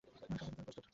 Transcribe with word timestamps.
আমি 0.03 0.07
সবকিছুর 0.07 0.47
জন্য 0.47 0.59
প্রস্তুত। 0.67 0.85